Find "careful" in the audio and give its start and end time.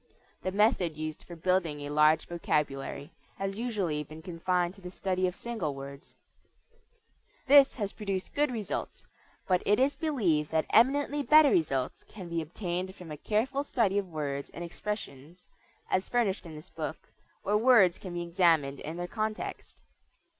13.15-13.63